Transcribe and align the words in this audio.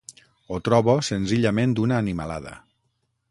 Ho 0.53 0.57
trobo 0.67 0.95
senzillament 1.09 1.77
una 1.85 2.01
animalada. 2.05 2.57